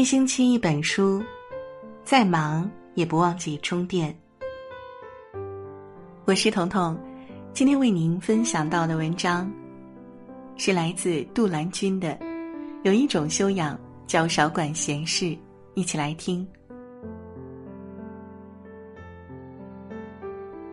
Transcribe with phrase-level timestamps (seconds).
[0.00, 1.22] 一星期一本书，
[2.04, 4.18] 再忙也不忘记充电。
[6.24, 6.98] 我是彤彤，
[7.52, 9.52] 今天为您分享到的文章
[10.56, 12.18] 是来自杜兰君的。
[12.82, 15.36] 有一种修养叫少管闲事，
[15.74, 16.48] 一起来听。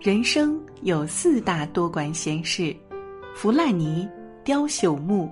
[0.00, 2.74] 人生有四大多管闲事：
[3.34, 4.08] 扶烂泥、
[4.42, 5.30] 雕朽木、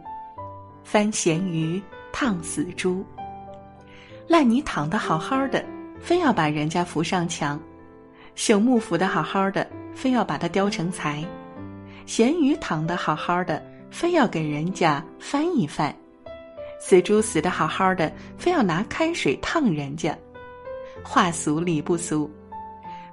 [0.85, 3.03] 翻咸鱼、烫死猪。
[4.29, 5.65] 烂泥躺得好好的，
[5.99, 7.59] 非要把人家扶上墙；
[8.37, 11.25] 朽木扶得好好的，非要把它雕成材；
[12.05, 15.91] 咸鱼躺得好好的，非要给人家翻一翻；
[16.79, 20.15] 死猪死得好好的，非要拿开水烫人家。
[21.03, 22.31] 话俗理不俗，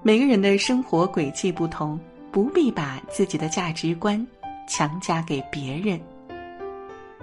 [0.01, 1.97] 每个人的生活轨迹不同，
[2.29, 4.27] 不必把自己的价值观
[4.67, 5.97] 强加给别人。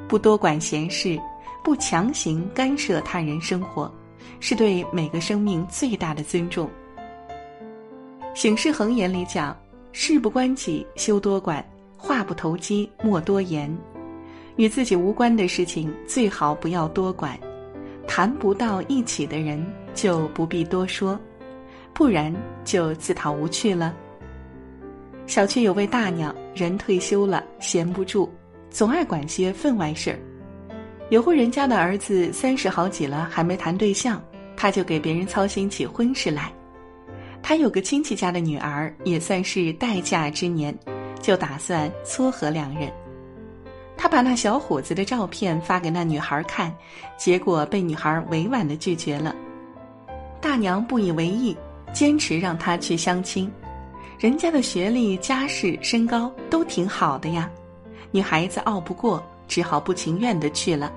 [0.09, 1.21] 不多管闲事。
[1.63, 3.93] 不强行干涉他人生活，
[4.41, 6.69] 是对每个生命最大的尊重。
[8.39, 9.57] 《醒世恒言》里讲
[9.93, 11.63] ：“事不关己，休多管；
[11.97, 13.73] 话不投机，莫多言。”
[14.57, 17.35] 与自己无关的事情，最好不要多管；
[18.07, 21.19] 谈不到一起的人，就不必多说，
[21.95, 23.95] 不然就自讨无趣了。
[25.27, 28.29] 小区有位大娘，人退休了，闲不住，
[28.69, 30.19] 总爱管些分外事儿。
[31.13, 34.19] 有户人家的儿子三十好几了，还没谈对象，
[34.57, 36.51] 他就给别人操心起婚事来。
[37.43, 40.75] 他有个亲戚家的女儿，也算是待嫁之年，
[41.21, 42.91] 就打算撮合两人。
[43.95, 46.75] 他把那小伙子的照片发给那女孩看，
[47.19, 49.37] 结果被女孩委婉的拒绝了。
[50.41, 51.55] 大娘不以为意，
[51.93, 53.53] 坚持让他去相亲。
[54.19, 57.51] 人家的学历、家世、身高都挺好的呀，
[58.11, 60.91] 女孩子拗不过，只好不情愿的去了。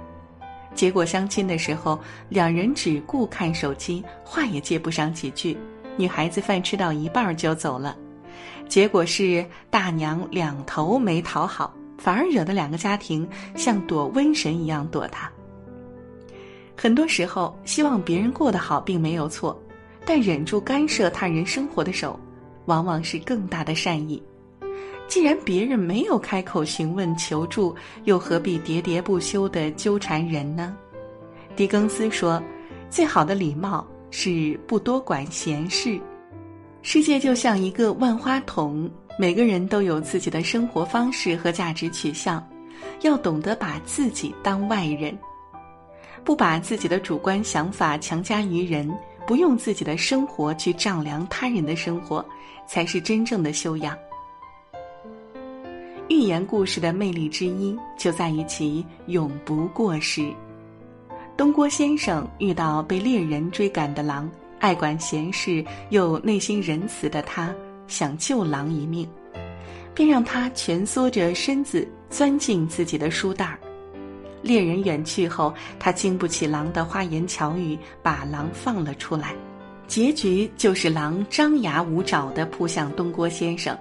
[0.75, 1.97] 结果相亲的时候，
[2.29, 5.57] 两人只顾看手机，话也接不上几句。
[5.97, 7.95] 女孩子饭吃到一半就走了，
[8.67, 13.25] 结果是大娘两头没讨好，反而惹得两个家庭
[13.55, 15.31] 像躲瘟神一样躲他。
[16.75, 19.57] 很多时候，希望别人过得好并没有错，
[20.05, 22.19] 但忍住干涉他人生活的手，
[22.65, 24.21] 往往是更大的善意。
[25.07, 30.75] 既然别人没有开口询问求助，又何必喋喋不休的纠缠人呢？
[31.55, 32.41] 狄更斯说
[32.89, 35.99] ：“最好的礼貌是不多管闲事。”
[36.81, 42.45] 世界就像一个万花筒，每个人都有自己的生活方式和价值取向，
[43.01, 45.17] 要懂得把自己当外人，
[46.23, 48.91] 不把自己的主观想法强加于人，
[49.25, 52.23] 不用自己的生活去丈量他人的生活，
[52.67, 53.97] 才是真正的修养。
[56.07, 60.31] 寓言故事的魅力之一就在于其永不过时。
[61.35, 64.29] 东郭先生遇到被猎人追赶的狼，
[64.59, 67.53] 爱管闲事又内心仁慈的他，
[67.87, 69.07] 想救狼一命，
[69.95, 73.59] 便让他蜷缩着身子钻进自己的书袋儿。
[74.43, 79.33] 猎人远去后，他经不起狼的花言巧语，把狼放了出来。
[79.87, 83.75] 结局就是狼张牙舞爪地扑向东郭先生。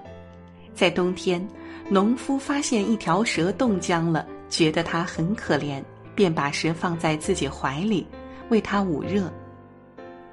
[0.74, 1.46] 在冬天。
[1.88, 5.82] 农夫发现一条蛇冻僵了，觉得它很可怜，
[6.14, 8.06] 便把蛇放在自己怀里，
[8.48, 9.30] 为它捂热。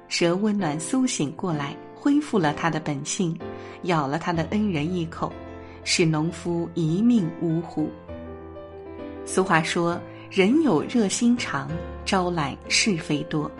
[0.08, 3.38] 蛇温暖苏醒过来，恢复了它的本性，
[3.82, 5.30] 咬了他的恩人一口，
[5.84, 7.90] 使农夫一命呜呼。
[9.24, 11.70] 俗话说：“人有热心肠，
[12.04, 13.50] 招揽是非多。”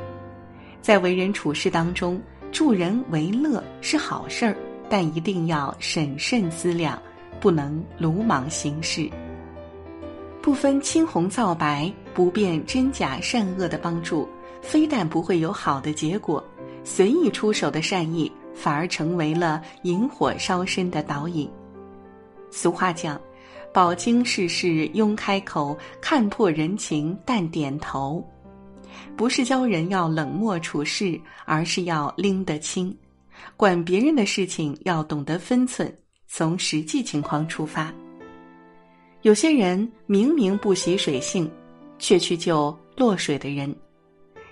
[0.80, 2.20] 在为人处事当中，
[2.50, 4.56] 助人为乐是好事儿，
[4.92, 7.00] 但一定要审慎思量。
[7.40, 9.10] 不能鲁莽行事，
[10.42, 14.28] 不分青红皂白，不辨真假善恶的帮助，
[14.60, 16.44] 非但不会有好的结果，
[16.84, 21.50] 随意出手的善意反而成为了引火烧身的导引。
[22.50, 23.18] 俗话讲
[23.72, 28.22] ：“饱经世事慵开口，看破人情淡点头。”
[29.16, 32.96] 不是教人要冷漠处事，而是要拎得清，
[33.56, 35.92] 管别人的事情要懂得分寸。
[36.34, 37.92] 从实际情况出发，
[39.20, 41.50] 有些人明明不习水性，
[41.98, 43.76] 却去救落水的人，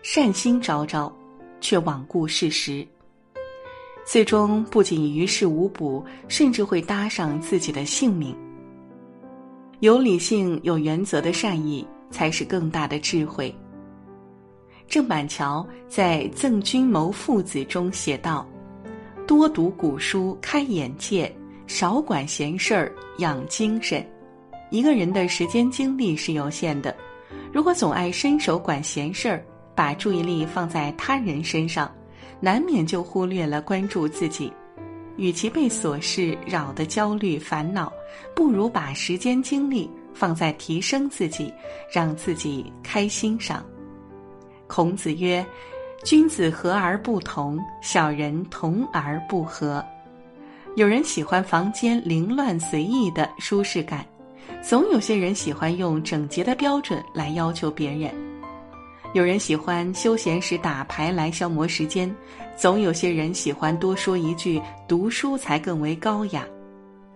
[0.03, 1.11] 善心昭昭，
[1.59, 2.87] 却罔顾事实，
[4.05, 8.37] 最终不仅于事无补，甚至会搭上自己的性命。
[9.79, 13.55] 有理性、有原则的善意，才是更大的智慧。
[14.87, 18.47] 郑板桥在《赠君谋父子》中写道
[19.31, 21.33] ：“多读古书，开眼界。”
[21.69, 24.05] 少管闲事儿，养精神。
[24.71, 26.93] 一个人的时间精力是有限的，
[27.53, 31.89] 如果总爱伸手管闲事儿，把注意力放在他人身上，
[32.41, 34.53] 难免就忽略了关注自己。
[35.17, 37.93] 与其被琐事扰得焦虑烦恼，
[38.35, 41.55] 不如把时间精力放在提升自己，
[41.95, 43.65] 让自己开心上。
[44.67, 45.47] 孔子曰
[46.05, 49.85] ：“君子和而不同，小人同而不和。”
[50.77, 54.07] 有人喜欢房间凌乱随意的舒适感，
[54.63, 58.11] 总有些人喜欢用整洁的标准来要求别人。
[59.13, 62.15] 有人喜欢休闲时打牌来消磨时间，
[62.57, 66.47] 总有些人喜欢多说一句“读书才更为高雅”。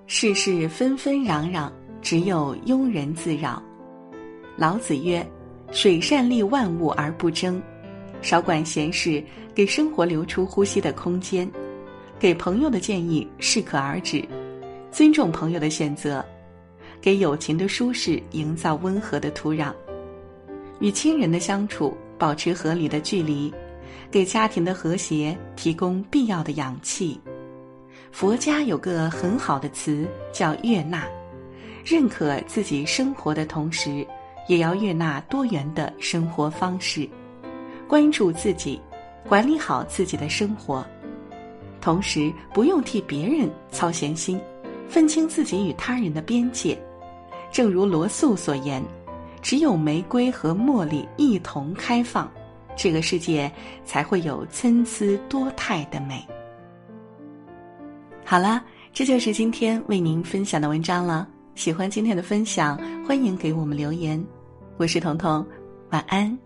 [0.06, 1.70] 世事纷纷攘攘，
[2.02, 3.62] 只有庸人自扰。
[4.56, 5.25] 老子曰
[5.70, 7.62] ：“水善利万物而不争，
[8.24, 9.22] 少管闲事，
[9.54, 11.46] 给生活留出呼吸的空间。
[12.18, 14.26] 给朋友的建议适可而止，
[14.90, 16.24] 尊重朋友的选择，
[17.02, 19.74] 给友情的舒适营造温和的土壤。”
[20.80, 23.52] 与亲人的相处保持合理的距离，
[24.10, 27.20] 给家庭的和谐提供必要的氧气。
[28.10, 31.06] 佛家有个很好的词叫悦纳，
[31.84, 34.06] 认可自己生活的同时，
[34.48, 37.06] 也要悦纳多元的生活方式，
[37.88, 38.81] 关注自己，
[39.28, 40.84] 管理好自己的生活，
[41.81, 44.40] 同时不用替别人操闲心，
[44.88, 46.78] 分清自己与他人的边界。
[47.52, 48.82] 正如罗素所言。
[49.42, 52.32] 只有玫瑰和茉莉一同开放，
[52.75, 53.52] 这个世界
[53.84, 56.26] 才会有参差多态的美。
[58.25, 61.28] 好了，这就是今天为您分享的文章了。
[61.56, 64.25] 喜欢今天的分享，欢迎给我们留言。
[64.78, 65.46] 我是彤彤，
[65.90, 66.44] 晚安。